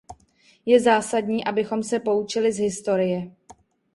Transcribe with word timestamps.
Je 0.65 0.79
zásadní, 0.79 1.45
abychom 1.45 1.83
se 1.83 1.99
poučili 1.99 2.51
z 2.51 2.59
historie. 2.59 3.31